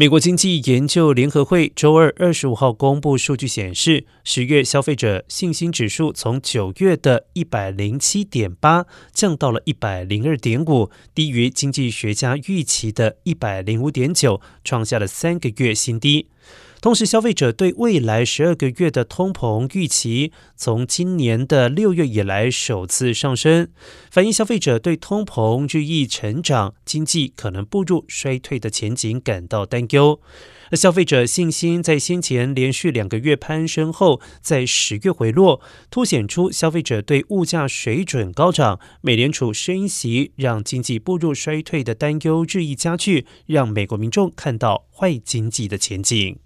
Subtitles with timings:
[0.00, 16.28] 美国经济研究联合会周二二十五号公布数据显示，十月消费者信心指数从九月的一百零七点八降到了一百零二点五，低于经济学家预期的一百零五点九，创下了三个月新低。
[16.80, 23.68] 同时，消费者对未来十二个月的通膨预期从今年的六月以来首次上升，
[24.12, 30.20] 反映消费者对通膨日益成长、经济可能步入衰退的前景感到担忧。
[30.70, 46.38] 而消费者信心在先前连续两个月攀升后，在十月回落，凸显出消费者对物价水准高涨、美联储升息让经济步入衰退的担忧日益加剧，让美国民众看到坏经济的前景。